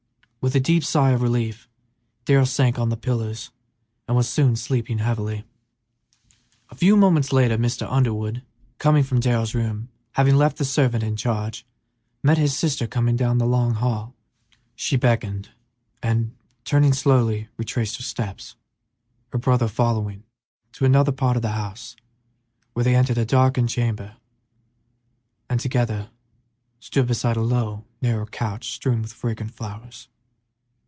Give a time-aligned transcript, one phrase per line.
[0.43, 1.69] With a deep sigh of relief
[2.25, 3.51] Darrell sank on the pillows,
[4.07, 5.45] and was soon sleeping heavily.
[6.71, 7.85] A few moments later Mr.
[7.87, 8.41] Underwood,
[8.79, 11.63] coming from Darrell's room, having left the servant in charge,
[12.23, 14.15] met his sister coming down the long hall.
[14.75, 15.49] She beckoned,
[16.01, 18.55] and, turning, slowly retraced her steps,
[19.31, 20.23] her brother following,
[20.71, 21.95] to another part of the house,
[22.73, 24.15] where they entered a darkened chamber
[25.47, 26.09] and together
[26.79, 30.07] stood beside a low, narrow couch strewn with fragrant flowers.